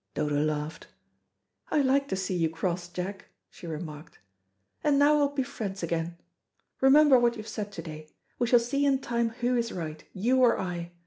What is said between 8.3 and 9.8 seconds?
we shall see in time who is